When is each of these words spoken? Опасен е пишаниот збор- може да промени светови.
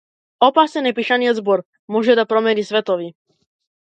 Опасен 0.45 0.89
е 0.91 0.93
пишаниот 0.99 1.37
збор- 1.39 1.63
може 1.97 2.15
да 2.21 2.25
промени 2.31 2.65
светови. 2.71 3.11